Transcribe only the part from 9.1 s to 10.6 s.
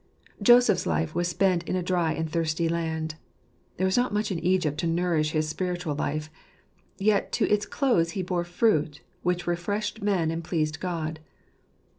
which refreshed man and